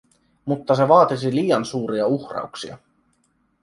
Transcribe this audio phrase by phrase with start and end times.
[0.45, 2.77] Mutta se vaatisi liian suuria uhrauksia;